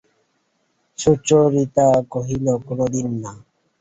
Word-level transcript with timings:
সুচরিতা 0.99 1.87
কহিল, 2.13 2.45
কোনোদিন 2.67 3.07
না! 3.23 3.31